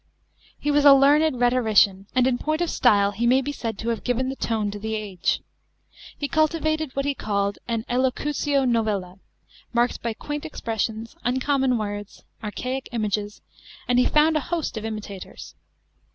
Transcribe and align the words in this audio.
He 0.59 0.71
was 0.71 0.83
a 0.83 0.95
learned 0.95 1.39
rhetorician, 1.39 2.07
and 2.15 2.25
in 2.25 2.39
point 2.39 2.59
of 2.59 2.71
style 2.71 3.11
he 3.11 3.27
may 3.27 3.39
be 3.39 3.51
said 3.51 3.77
to 3.77 3.89
have 3.89 4.03
given 4.03 4.29
the 4.29 4.35
tone 4.35 4.71
to 4.71 4.79
the 4.79 4.95
age. 4.95 5.41
He 6.17 6.27
cultivated 6.27 6.95
what 6.95 7.05
he 7.05 7.13
called 7.13 7.59
an 7.67 7.85
elocutio 7.87 8.65
novella, 8.67 9.19
marked 9.73 10.01
by 10.01 10.15
quaint 10.15 10.43
expressions, 10.43 11.15
uncommon 11.23 11.77
words, 11.77 12.23
archaic 12.43 12.89
images, 12.91 13.41
and 13.87 13.99
he 13.99 14.05
found 14.07 14.35
a 14.35 14.39
host 14.49 14.75
of 14.75 14.85
imitators. 14.85 15.53